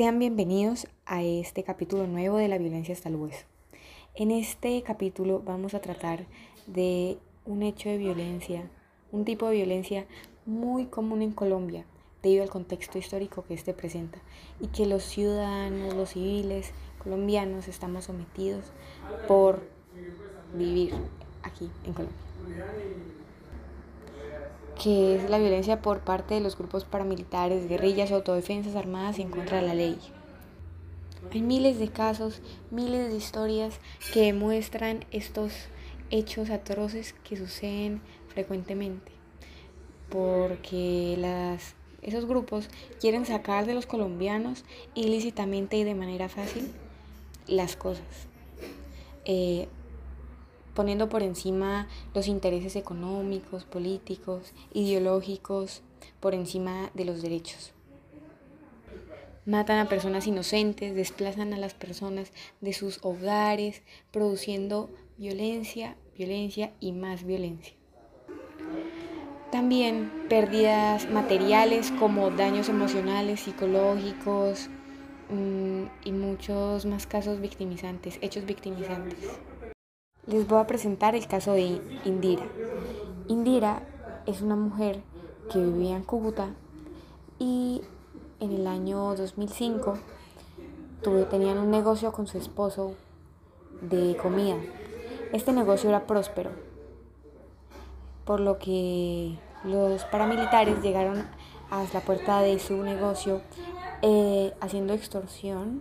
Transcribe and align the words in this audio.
Sean 0.00 0.18
bienvenidos 0.18 0.86
a 1.04 1.22
este 1.22 1.62
capítulo 1.62 2.06
nuevo 2.06 2.38
de 2.38 2.48
la 2.48 2.56
violencia 2.56 2.94
hasta 2.94 3.10
el 3.10 3.16
hueso. 3.16 3.44
En 4.14 4.30
este 4.30 4.82
capítulo 4.82 5.42
vamos 5.44 5.74
a 5.74 5.82
tratar 5.82 6.24
de 6.66 7.18
un 7.44 7.62
hecho 7.62 7.90
de 7.90 7.98
violencia, 7.98 8.70
un 9.12 9.26
tipo 9.26 9.46
de 9.46 9.56
violencia 9.56 10.06
muy 10.46 10.86
común 10.86 11.20
en 11.20 11.32
Colombia 11.32 11.84
debido 12.22 12.42
al 12.42 12.48
contexto 12.48 12.96
histórico 12.96 13.44
que 13.44 13.52
este 13.52 13.74
presenta 13.74 14.22
y 14.58 14.68
que 14.68 14.86
los 14.86 15.02
ciudadanos, 15.02 15.92
los 15.92 16.08
civiles 16.08 16.72
colombianos 17.02 17.68
estamos 17.68 18.06
sometidos 18.06 18.72
por 19.28 19.60
vivir 20.54 20.94
aquí 21.42 21.68
en 21.84 21.92
Colombia 21.92 22.16
que 24.82 25.16
es 25.16 25.28
la 25.28 25.38
violencia 25.38 25.82
por 25.82 26.00
parte 26.00 26.34
de 26.34 26.40
los 26.40 26.56
grupos 26.56 26.84
paramilitares, 26.84 27.68
guerrillas, 27.68 28.12
autodefensas 28.12 28.76
armadas 28.76 29.18
en 29.18 29.28
contra 29.28 29.60
de 29.60 29.66
la 29.66 29.74
ley. 29.74 29.98
Hay 31.32 31.42
miles 31.42 31.78
de 31.78 31.88
casos, 31.88 32.40
miles 32.70 33.10
de 33.10 33.16
historias 33.16 33.78
que 34.14 34.22
demuestran 34.22 35.04
estos 35.10 35.52
hechos 36.10 36.48
atroces 36.48 37.14
que 37.24 37.36
suceden 37.36 38.00
frecuentemente, 38.28 39.12
porque 40.08 41.14
las, 41.18 41.74
esos 42.00 42.24
grupos 42.24 42.70
quieren 43.00 43.26
sacar 43.26 43.66
de 43.66 43.74
los 43.74 43.84
colombianos 43.84 44.64
ilícitamente 44.94 45.76
y 45.76 45.84
de 45.84 45.94
manera 45.94 46.30
fácil 46.30 46.72
las 47.46 47.76
cosas. 47.76 48.28
Eh, 49.26 49.68
poniendo 50.74 51.08
por 51.08 51.22
encima 51.22 51.88
los 52.14 52.28
intereses 52.28 52.76
económicos, 52.76 53.64
políticos, 53.64 54.52
ideológicos, 54.72 55.82
por 56.20 56.34
encima 56.34 56.90
de 56.94 57.04
los 57.04 57.22
derechos. 57.22 57.72
Matan 59.46 59.78
a 59.78 59.88
personas 59.88 60.26
inocentes, 60.26 60.94
desplazan 60.94 61.54
a 61.54 61.58
las 61.58 61.74
personas 61.74 62.30
de 62.60 62.72
sus 62.72 62.98
hogares, 63.02 63.82
produciendo 64.12 64.90
violencia, 65.16 65.96
violencia 66.16 66.72
y 66.78 66.92
más 66.92 67.24
violencia. 67.24 67.74
También 69.50 70.10
pérdidas 70.28 71.10
materiales 71.10 71.90
como 71.98 72.30
daños 72.30 72.68
emocionales, 72.68 73.40
psicológicos 73.40 74.68
mm, 75.30 75.84
y 76.04 76.12
muchos 76.12 76.86
más 76.86 77.06
casos 77.06 77.40
victimizantes, 77.40 78.18
hechos 78.20 78.46
victimizantes. 78.46 79.40
Les 80.26 80.46
voy 80.46 80.60
a 80.60 80.66
presentar 80.66 81.14
el 81.14 81.26
caso 81.26 81.52
de 81.52 81.80
Indira. 82.04 82.44
Indira 83.26 83.82
es 84.26 84.42
una 84.42 84.54
mujer 84.54 85.02
que 85.50 85.58
vivía 85.58 85.96
en 85.96 86.02
Cúcuta 86.02 86.50
y 87.38 87.80
en 88.38 88.52
el 88.52 88.66
año 88.66 89.16
2005 89.16 89.94
tuve, 91.02 91.24
tenían 91.24 91.56
un 91.56 91.70
negocio 91.70 92.12
con 92.12 92.26
su 92.26 92.36
esposo 92.36 92.94
de 93.80 94.14
comida. 94.18 94.56
Este 95.32 95.52
negocio 95.52 95.88
era 95.88 96.06
próspero, 96.06 96.50
por 98.26 98.40
lo 98.40 98.58
que 98.58 99.38
los 99.64 100.04
paramilitares 100.04 100.82
llegaron 100.82 101.24
a 101.70 101.82
la 101.94 102.00
puerta 102.00 102.42
de 102.42 102.58
su 102.58 102.82
negocio 102.82 103.40
eh, 104.02 104.52
haciendo 104.60 104.92
extorsión 104.92 105.80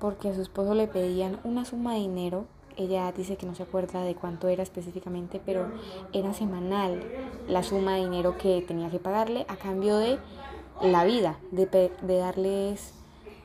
porque 0.00 0.30
a 0.30 0.34
su 0.34 0.42
esposo 0.42 0.74
le 0.74 0.88
pedían 0.88 1.38
una 1.44 1.64
suma 1.64 1.94
de 1.94 2.00
dinero 2.00 2.46
ella 2.76 3.10
dice 3.12 3.36
que 3.36 3.46
no 3.46 3.54
se 3.54 3.62
acuerda 3.62 4.02
de 4.02 4.14
cuánto 4.14 4.48
era 4.48 4.62
específicamente, 4.62 5.40
pero 5.44 5.70
era 6.12 6.32
semanal 6.32 7.02
la 7.48 7.62
suma 7.62 7.94
de 7.94 8.04
dinero 8.04 8.36
que 8.38 8.62
tenía 8.66 8.90
que 8.90 8.98
pagarle 8.98 9.44
a 9.48 9.56
cambio 9.56 9.96
de 9.96 10.18
la 10.82 11.04
vida, 11.04 11.38
de, 11.50 11.90
darles 12.02 12.94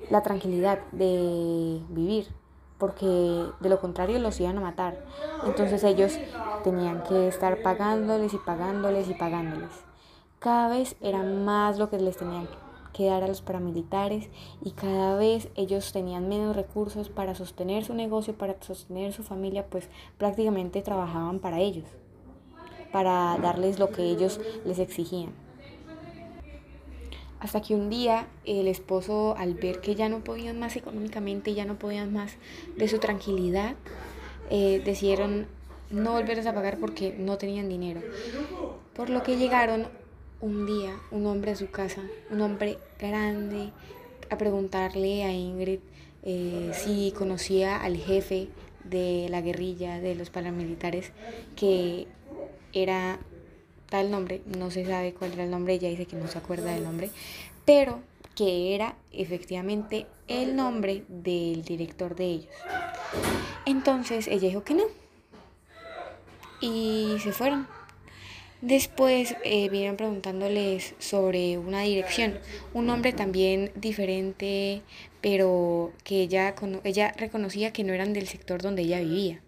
la 0.09 0.23
tranquilidad 0.23 0.79
de 0.91 1.81
vivir, 1.89 2.27
porque 2.77 3.05
de 3.05 3.69
lo 3.69 3.79
contrario 3.79 4.19
los 4.19 4.39
iban 4.39 4.57
a 4.57 4.61
matar. 4.61 5.03
Entonces 5.45 5.83
ellos 5.83 6.17
tenían 6.63 7.03
que 7.03 7.27
estar 7.27 7.61
pagándoles 7.61 8.33
y 8.33 8.37
pagándoles 8.37 9.09
y 9.09 9.13
pagándoles. 9.13 9.71
Cada 10.39 10.69
vez 10.69 10.95
era 11.01 11.23
más 11.23 11.77
lo 11.77 11.89
que 11.89 11.97
les 11.97 12.17
tenían 12.17 12.47
quedar 12.97 13.23
a 13.23 13.27
los 13.27 13.41
paramilitares 13.41 14.27
y 14.65 14.71
cada 14.71 15.15
vez 15.15 15.49
ellos 15.55 15.91
tenían 15.91 16.27
menos 16.27 16.55
recursos 16.55 17.09
para 17.09 17.35
sostener 17.35 17.85
su 17.85 17.93
negocio, 17.93 18.33
para 18.33 18.55
sostener 18.59 19.13
su 19.13 19.21
familia, 19.21 19.67
pues 19.67 19.87
prácticamente 20.17 20.81
trabajaban 20.81 21.37
para 21.37 21.59
ellos, 21.59 21.85
para 22.91 23.37
darles 23.37 23.77
lo 23.77 23.91
que 23.91 24.01
ellos 24.01 24.41
les 24.65 24.79
exigían. 24.79 25.31
Hasta 27.39 27.61
que 27.61 27.75
un 27.75 27.91
día 27.91 28.27
el 28.45 28.67
esposo, 28.67 29.35
al 29.37 29.53
ver 29.53 29.79
que 29.79 29.93
ya 29.93 30.09
no 30.09 30.23
podían 30.23 30.57
más 30.57 30.75
económicamente, 30.75 31.53
ya 31.53 31.65
no 31.65 31.77
podían 31.77 32.11
más 32.11 32.33
de 32.77 32.87
su 32.87 32.97
tranquilidad, 32.97 33.75
eh, 34.49 34.81
decidieron 34.83 35.45
no 35.91 36.13
volverles 36.13 36.47
a 36.47 36.53
pagar 36.55 36.79
porque 36.79 37.15
no 37.15 37.37
tenían 37.37 37.69
dinero. 37.69 38.01
Por 38.95 39.11
lo 39.11 39.21
que 39.21 39.37
llegaron 39.37 39.87
un 40.41 40.65
día 40.65 40.95
un 41.11 41.25
hombre 41.25 41.51
a 41.51 41.55
su 41.55 41.69
casa, 41.69 42.01
un 42.29 42.41
hombre 42.41 42.77
grande, 42.99 43.71
a 44.29 44.37
preguntarle 44.37 45.23
a 45.23 45.31
Ingrid 45.31 45.79
eh, 46.23 46.71
si 46.73 47.13
conocía 47.17 47.81
al 47.81 47.97
jefe 47.97 48.49
de 48.83 49.27
la 49.29 49.41
guerrilla 49.41 49.99
de 49.99 50.15
los 50.15 50.29
paramilitares, 50.29 51.11
que 51.55 52.07
era 52.73 53.19
tal 53.89 54.11
nombre, 54.11 54.41
no 54.45 54.71
se 54.71 54.85
sabe 54.85 55.13
cuál 55.13 55.33
era 55.33 55.43
el 55.43 55.51
nombre, 55.51 55.75
ella 55.75 55.89
dice 55.89 56.05
que 56.05 56.15
no 56.15 56.27
se 56.27 56.37
acuerda 56.37 56.73
del 56.73 56.83
nombre, 56.83 57.09
pero 57.65 57.99
que 58.35 58.75
era 58.75 58.95
efectivamente 59.11 60.05
el 60.27 60.55
nombre 60.55 61.03
del 61.07 61.63
director 61.63 62.15
de 62.15 62.25
ellos. 62.25 62.53
Entonces 63.65 64.27
ella 64.27 64.47
dijo 64.47 64.63
que 64.63 64.75
no. 64.75 64.83
Y 66.61 67.17
se 67.21 67.31
fueron. 67.31 67.67
Después 68.61 69.35
eh, 69.43 69.69
vinieron 69.69 69.97
preguntándoles 69.97 70.95
sobre 70.97 71.59
una 71.59 71.81
dirección, 71.81 72.39
un 72.73 72.87
nombre 72.87 73.13
también 73.13 73.71
diferente, 73.75 74.81
pero 75.21 75.93
que 76.03 76.23
ella, 76.23 76.55
ella 76.83 77.13
reconocía 77.17 77.71
que 77.71 77.83
no 77.83 77.93
eran 77.93 78.13
del 78.13 78.27
sector 78.27 78.63
donde 78.63 78.81
ella 78.81 78.99
vivía. 78.99 79.43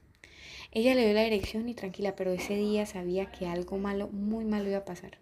Ella 0.72 0.94
le 0.94 1.06
dio 1.06 1.14
la 1.16 1.24
dirección 1.24 1.68
y 1.68 1.74
tranquila, 1.74 2.16
pero 2.16 2.32
ese 2.32 2.56
día 2.56 2.86
sabía 2.86 3.32
que 3.32 3.48
algo 3.48 3.80
malo, 3.80 4.10
muy 4.10 4.46
malo 4.46 4.70
iba 4.70 4.78
a 4.78 4.86
pasar. 4.86 5.18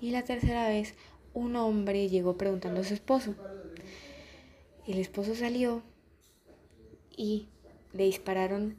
Y 0.00 0.10
la 0.10 0.24
tercera 0.24 0.66
vez, 0.66 0.94
un 1.34 1.56
hombre 1.56 2.08
llegó 2.08 2.38
preguntando 2.38 2.80
a 2.80 2.84
su 2.84 2.94
esposo. 2.94 3.34
El 4.86 4.98
esposo 4.98 5.34
salió 5.34 5.82
y 7.14 7.48
le 7.92 8.04
dispararon 8.04 8.78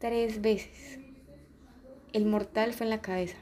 tres 0.00 0.40
veces 0.40 0.98
el 2.12 2.26
mortal 2.26 2.72
fue 2.72 2.86
en 2.86 2.90
la 2.90 3.00
cabeza, 3.00 3.36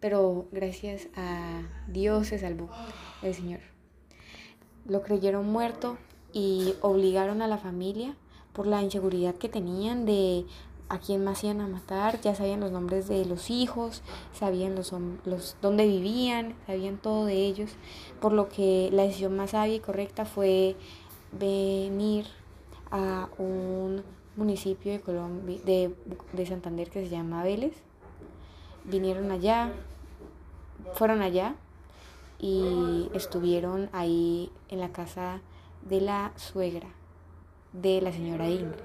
pero 0.00 0.46
gracias 0.52 1.08
a 1.16 1.62
Dios 1.88 2.28
se 2.28 2.38
salvó 2.38 2.70
el 3.22 3.34
Señor. 3.34 3.60
Lo 4.86 5.02
creyeron 5.02 5.50
muerto 5.50 5.98
y 6.32 6.74
obligaron 6.80 7.42
a 7.42 7.48
la 7.48 7.58
familia 7.58 8.16
por 8.52 8.66
la 8.66 8.82
inseguridad 8.82 9.34
que 9.34 9.48
tenían 9.48 10.06
de 10.06 10.46
a 10.88 10.98
quién 10.98 11.22
más 11.22 11.44
iban 11.44 11.60
a 11.60 11.68
matar, 11.68 12.20
ya 12.20 12.34
sabían 12.34 12.58
los 12.58 12.72
nombres 12.72 13.06
de 13.06 13.24
los 13.24 13.48
hijos, 13.48 14.02
sabían 14.32 14.74
los, 14.74 14.92
los 15.24 15.56
dónde 15.62 15.86
vivían, 15.86 16.56
sabían 16.66 16.98
todo 16.98 17.26
de 17.26 17.34
ellos, 17.34 17.70
por 18.20 18.32
lo 18.32 18.48
que 18.48 18.90
la 18.92 19.04
decisión 19.04 19.36
más 19.36 19.50
sabia 19.50 19.76
y 19.76 19.80
correcta 19.80 20.24
fue 20.24 20.74
venir 21.30 22.26
a 22.90 23.28
un 23.38 24.02
municipio 24.34 24.90
de 24.90 25.00
Colombia 25.00 25.60
de, 25.64 25.94
de 26.32 26.46
Santander 26.46 26.90
que 26.90 27.04
se 27.04 27.08
llama 27.08 27.44
Vélez 27.44 27.74
vinieron 28.90 29.30
allá, 29.30 29.72
fueron 30.94 31.22
allá 31.22 31.54
y 32.38 33.08
estuvieron 33.14 33.88
ahí 33.92 34.50
en 34.68 34.80
la 34.80 34.90
casa 34.90 35.40
de 35.82 36.00
la 36.00 36.32
suegra 36.36 36.88
de 37.72 38.00
la 38.00 38.12
señora 38.12 38.48
Ingrid. 38.48 38.80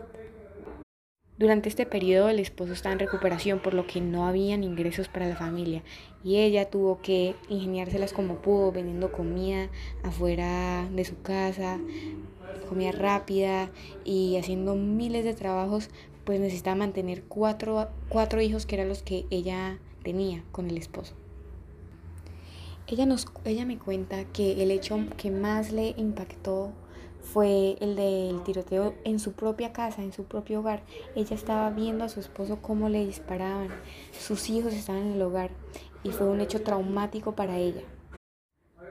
Durante 1.37 1.67
este 1.67 1.85
periodo 1.85 2.29
el 2.29 2.39
esposo 2.39 2.71
estaba 2.71 2.93
en 2.93 2.99
recuperación 2.99 3.59
por 3.59 3.73
lo 3.73 3.85
que 3.85 3.99
no 3.99 4.25
habían 4.25 4.63
ingresos 4.63 5.09
para 5.09 5.27
la 5.27 5.35
familia 5.35 5.83
y 6.23 6.37
ella 6.37 6.69
tuvo 6.69 7.01
que 7.01 7.35
ingeniárselas 7.49 8.13
como 8.13 8.35
pudo 8.35 8.71
vendiendo 8.71 9.11
comida 9.11 9.67
afuera 10.03 10.87
de 10.93 11.03
su 11.03 11.21
casa, 11.21 11.77
comida 12.69 12.93
rápida 12.93 13.69
y 14.05 14.37
haciendo 14.37 14.75
miles 14.75 15.25
de 15.25 15.33
trabajos 15.33 15.89
pues 16.23 16.39
necesitaba 16.39 16.77
mantener 16.77 17.23
cuatro, 17.23 17.89
cuatro 18.07 18.39
hijos 18.41 18.65
que 18.65 18.75
eran 18.75 18.87
los 18.87 19.03
que 19.03 19.25
ella 19.29 19.79
tenía 20.05 20.43
con 20.51 20.69
el 20.69 20.77
esposo. 20.77 21.15
Ella, 22.87 23.07
nos, 23.07 23.25
ella 23.43 23.65
me 23.65 23.79
cuenta 23.79 24.23
que 24.25 24.61
el 24.61 24.69
hecho 24.69 24.97
que 25.17 25.31
más 25.31 25.71
le 25.71 25.95
impactó 25.97 26.71
fue 27.21 27.75
el 27.81 27.95
del 27.95 28.43
tiroteo 28.43 28.93
en 29.03 29.17
su 29.17 29.33
propia 29.33 29.73
casa, 29.73 30.03
en 30.03 30.13
su 30.13 30.25
propio 30.25 30.59
hogar. 30.59 30.83
Ella 31.15 31.35
estaba 31.35 31.71
viendo 31.71 32.03
a 32.03 32.09
su 32.09 32.19
esposo 32.19 32.59
cómo 32.61 32.87
le 32.87 33.03
disparaban, 33.03 33.69
sus 34.11 34.49
hijos 34.51 34.73
estaban 34.73 35.07
en 35.07 35.13
el 35.13 35.21
hogar 35.23 35.49
y 36.03 36.11
fue 36.11 36.27
un 36.27 36.39
hecho 36.39 36.61
traumático 36.61 37.35
para 37.35 37.57
ella, 37.57 37.81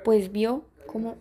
pues 0.05 0.32
vio 0.32 0.64
cómo 0.88 1.16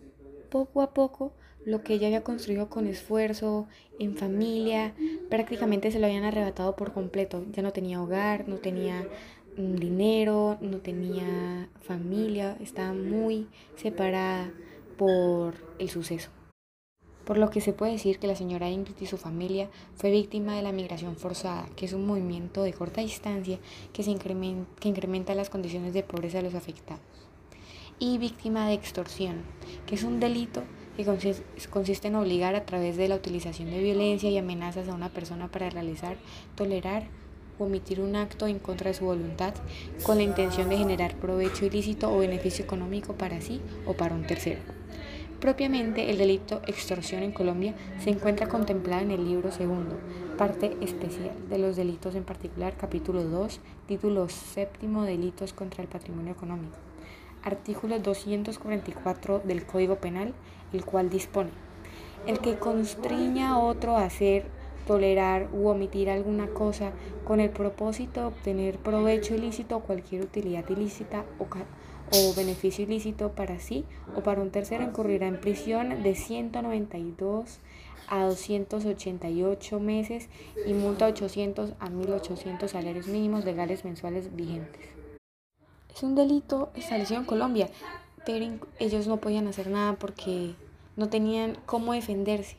poco 0.50 0.82
a 0.82 0.92
poco 0.92 1.32
lo 1.64 1.82
que 1.82 1.94
ella 1.94 2.08
había 2.08 2.24
construido 2.24 2.68
con 2.68 2.86
esfuerzo, 2.86 3.66
en 3.98 4.16
familia, 4.16 4.94
prácticamente 5.30 5.90
se 5.90 5.98
lo 5.98 6.06
habían 6.06 6.24
arrebatado 6.24 6.76
por 6.76 6.92
completo. 6.92 7.44
Ya 7.52 7.62
no 7.62 7.72
tenía 7.72 8.02
hogar, 8.02 8.48
no 8.48 8.56
tenía 8.56 9.08
dinero, 9.56 10.58
no 10.60 10.78
tenía 10.78 11.68
familia, 11.82 12.56
estaba 12.60 12.92
muy 12.92 13.46
separada 13.76 14.52
por 14.96 15.54
el 15.78 15.88
suceso. 15.90 16.30
Por 17.24 17.38
lo 17.38 17.48
que 17.48 17.62
se 17.62 17.72
puede 17.72 17.92
decir 17.92 18.18
que 18.18 18.26
la 18.26 18.36
señora 18.36 18.68
Ingrid 18.68 19.00
y 19.00 19.06
su 19.06 19.16
familia 19.16 19.70
fue 19.96 20.10
víctima 20.10 20.56
de 20.56 20.62
la 20.62 20.72
migración 20.72 21.16
forzada, 21.16 21.66
que 21.74 21.86
es 21.86 21.94
un 21.94 22.06
movimiento 22.06 22.62
de 22.62 22.74
corta 22.74 23.00
distancia 23.00 23.58
que, 23.94 24.02
se 24.02 24.10
incrementa, 24.10 24.68
que 24.78 24.90
incrementa 24.90 25.34
las 25.34 25.48
condiciones 25.48 25.94
de 25.94 26.02
pobreza 26.02 26.38
de 26.38 26.44
los 26.44 26.54
afectados. 26.54 27.02
Y 27.98 28.18
víctima 28.18 28.68
de 28.68 28.74
extorsión, 28.74 29.42
que 29.86 29.94
es 29.94 30.02
un 30.02 30.20
delito 30.20 30.62
que 30.96 31.06
consiste 31.70 32.08
en 32.08 32.16
obligar 32.16 32.54
a 32.56 32.66
través 32.66 32.96
de 32.96 33.08
la 33.08 33.16
utilización 33.16 33.70
de 33.70 33.82
violencia 33.82 34.28
y 34.28 34.36
amenazas 34.36 34.88
a 34.88 34.94
una 34.94 35.08
persona 35.08 35.50
para 35.50 35.70
realizar, 35.70 36.18
tolerar 36.56 37.08
omitir 37.58 38.00
un 38.00 38.16
acto 38.16 38.46
en 38.46 38.58
contra 38.58 38.88
de 38.88 38.94
su 38.94 39.04
voluntad 39.04 39.54
con 40.02 40.16
la 40.16 40.22
intención 40.22 40.68
de 40.68 40.76
generar 40.76 41.14
provecho 41.16 41.66
ilícito 41.66 42.12
o 42.12 42.18
beneficio 42.18 42.64
económico 42.64 43.14
para 43.14 43.40
sí 43.40 43.60
o 43.86 43.94
para 43.94 44.14
un 44.14 44.26
tercero. 44.26 44.60
Propiamente, 45.40 46.10
el 46.10 46.18
delito 46.18 46.62
extorsión 46.66 47.22
en 47.22 47.32
Colombia 47.32 47.74
se 48.02 48.10
encuentra 48.10 48.48
contemplado 48.48 49.02
en 49.02 49.10
el 49.10 49.24
libro 49.24 49.52
segundo, 49.52 49.98
parte 50.38 50.76
especial 50.80 51.32
de 51.50 51.58
los 51.58 51.76
delitos 51.76 52.14
en 52.14 52.24
particular, 52.24 52.74
capítulo 52.78 53.24
2, 53.24 53.60
título 53.86 54.28
séptimo, 54.28 55.04
delitos 55.04 55.52
contra 55.52 55.82
el 55.82 55.88
patrimonio 55.88 56.32
económico 56.32 56.76
artículo 57.44 57.98
244 57.98 59.42
del 59.44 59.66
Código 59.66 59.96
Penal, 59.96 60.32
el 60.72 60.84
cual 60.84 61.10
dispone, 61.10 61.50
el 62.26 62.38
que 62.38 62.56
constriña 62.56 63.50
a 63.50 63.58
otro 63.58 63.96
a 63.96 64.04
hacer, 64.04 64.46
tolerar 64.86 65.48
u 65.52 65.68
omitir 65.68 66.10
alguna 66.10 66.48
cosa 66.48 66.92
con 67.24 67.40
el 67.40 67.50
propósito 67.50 68.20
de 68.20 68.26
obtener 68.26 68.78
provecho 68.78 69.34
ilícito 69.34 69.76
o 69.76 69.80
cualquier 69.80 70.22
utilidad 70.22 70.68
ilícita 70.68 71.24
o, 71.38 71.44
o 71.44 72.34
beneficio 72.34 72.84
ilícito 72.84 73.32
para 73.32 73.58
sí 73.58 73.84
o 74.16 74.22
para 74.22 74.40
un 74.40 74.50
tercero 74.50 74.84
incurrirá 74.84 75.26
en 75.26 75.40
prisión 75.40 76.02
de 76.02 76.14
192 76.14 77.60
a 78.08 78.24
288 78.24 79.80
meses 79.80 80.28
y 80.66 80.72
multa 80.72 81.06
800 81.06 81.72
a 81.78 81.90
1800 81.90 82.70
salarios 82.70 83.06
mínimos 83.06 83.44
legales 83.44 83.84
mensuales 83.84 84.34
vigentes. 84.34 84.82
Es 85.94 86.02
un 86.02 86.14
delito 86.14 86.70
establecido 86.74 87.20
en 87.20 87.26
Colombia, 87.26 87.68
pero 88.26 88.58
ellos 88.78 89.06
no 89.06 89.18
podían 89.18 89.46
hacer 89.46 89.70
nada 89.70 89.94
porque 89.94 90.54
no 90.96 91.08
tenían 91.08 91.56
cómo 91.66 91.92
defenderse. 91.92 92.56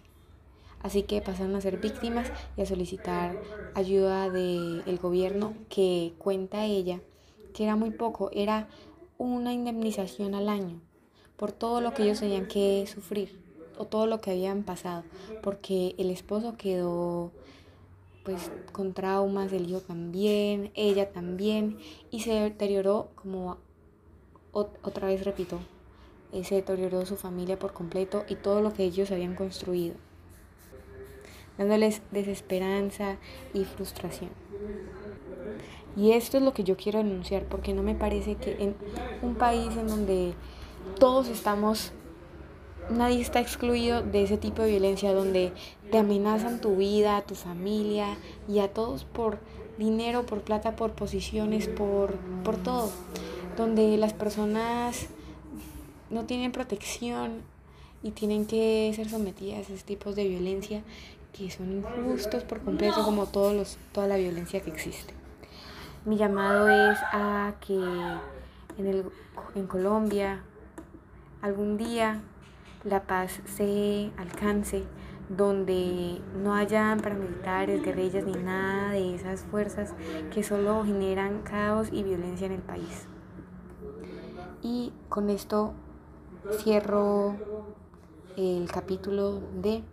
Así 0.85 1.01
que 1.01 1.19
pasaron 1.19 1.55
a 1.55 1.61
ser 1.61 1.77
víctimas 1.77 2.31
y 2.55 2.61
a 2.61 2.65
solicitar 2.67 3.41
ayuda 3.73 4.29
del 4.29 4.99
gobierno 5.01 5.55
que 5.67 6.13
cuenta 6.19 6.65
ella 6.65 6.99
que 7.55 7.63
era 7.63 7.75
muy 7.75 7.89
poco, 7.89 8.29
era 8.31 8.67
una 9.17 9.51
indemnización 9.51 10.35
al 10.35 10.47
año 10.47 10.79
por 11.37 11.51
todo 11.51 11.81
lo 11.81 11.95
que 11.95 12.03
ellos 12.03 12.19
tenían 12.19 12.47
que 12.47 12.85
sufrir 12.85 13.35
o 13.79 13.85
todo 13.85 14.05
lo 14.05 14.21
que 14.21 14.29
habían 14.29 14.61
pasado, 14.61 15.03
porque 15.41 15.95
el 15.97 16.11
esposo 16.11 16.55
quedó 16.55 17.31
pues 18.23 18.51
con 18.71 18.93
traumas, 18.93 19.51
el 19.53 19.67
hijo 19.67 19.81
también, 19.81 20.69
ella 20.75 21.11
también, 21.11 21.79
y 22.11 22.19
se 22.19 22.31
deterioró 22.31 23.09
como 23.15 23.57
otra 24.51 25.07
vez 25.07 25.25
repito, 25.25 25.57
eh, 26.31 26.43
se 26.43 26.53
deterioró 26.53 27.07
su 27.07 27.15
familia 27.15 27.57
por 27.57 27.73
completo 27.73 28.23
y 28.29 28.35
todo 28.35 28.61
lo 28.61 28.71
que 28.71 28.83
ellos 28.83 29.09
habían 29.09 29.33
construido, 29.33 29.95
dándoles 31.57 32.01
desesperanza 32.11 33.17
y 33.53 33.65
frustración. 33.65 34.29
Y 35.97 36.11
esto 36.11 36.37
es 36.37 36.43
lo 36.43 36.53
que 36.53 36.63
yo 36.63 36.75
quiero 36.75 36.99
denunciar, 36.99 37.43
porque 37.45 37.73
no 37.73 37.81
me 37.81 37.95
parece 37.95 38.35
que 38.35 38.61
en 38.61 38.75
un 39.21 39.35
país 39.35 39.75
en 39.77 39.87
donde 39.87 40.33
todos 40.99 41.27
estamos 41.29 41.93
nadie 42.89 43.21
está 43.21 43.39
excluido 43.39 44.01
de 44.01 44.23
ese 44.23 44.37
tipo 44.37 44.61
de 44.61 44.69
violencia 44.69 45.13
donde 45.13 45.53
te 45.91 45.97
amenazan 45.97 46.61
tu 46.61 46.75
vida, 46.75 47.21
tu 47.21 47.35
familia 47.35 48.17
y 48.47 48.59
a 48.59 48.71
todos 48.73 49.05
por 49.05 49.39
dinero, 49.77 50.25
por 50.25 50.41
plata, 50.41 50.75
por 50.75 50.91
posiciones, 50.91 51.67
por, 51.67 52.15
por 52.43 52.57
todo. 52.57 52.91
Donde 53.57 53.97
las 53.97 54.13
personas 54.13 55.07
no 56.09 56.25
tienen 56.25 56.51
protección 56.51 57.41
y 58.03 58.11
tienen 58.11 58.45
que 58.45 58.91
ser 58.95 59.09
sometidas 59.09 59.57
a 59.57 59.61
esos 59.61 59.83
tipos 59.83 60.15
de 60.15 60.27
violencia 60.27 60.83
que 61.35 61.51
son 61.51 61.71
injustos 61.71 62.43
por 62.43 62.61
completo 62.61 63.03
como 63.03 63.25
todos 63.25 63.53
los, 63.53 63.77
toda 63.91 64.07
la 64.07 64.15
violencia 64.15 64.61
que 64.61 64.69
existe. 64.69 65.13
Mi 66.05 66.17
llamado 66.17 66.69
es 66.69 66.97
a 67.11 67.55
que 67.59 67.75
en, 67.75 68.87
el, 68.87 69.05
en 69.55 69.67
Colombia 69.67 70.43
algún 71.41 71.77
día 71.77 72.21
la 72.83 73.03
paz 73.03 73.41
se 73.45 74.11
alcance, 74.17 74.83
donde 75.27 76.21
no 76.41 76.53
haya 76.53 76.95
paramilitares, 77.01 77.83
guerrillas 77.83 78.25
ni 78.25 78.33
nada 78.33 78.91
de 78.91 79.15
esas 79.15 79.41
fuerzas 79.41 79.93
que 80.31 80.43
solo 80.43 80.85
generan 80.85 81.41
caos 81.41 81.89
y 81.91 82.03
violencia 82.03 82.45
en 82.45 82.53
el 82.53 82.61
país. 82.61 83.07
Y 84.61 84.93
con 85.09 85.29
esto 85.29 85.73
cierro 86.59 87.35
el 88.37 88.69
capítulo 88.71 89.41
de 89.61 89.83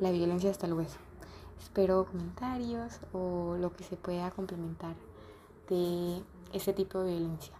la 0.00 0.10
violencia 0.10 0.50
hasta 0.50 0.66
el 0.66 0.74
hueso. 0.74 0.98
Espero 1.60 2.04
comentarios 2.04 3.00
o 3.12 3.56
lo 3.58 3.74
que 3.74 3.84
se 3.84 3.96
pueda 3.96 4.30
complementar 4.30 4.94
de 5.68 6.22
este 6.52 6.72
tipo 6.72 7.00
de 7.00 7.12
violencia. 7.12 7.54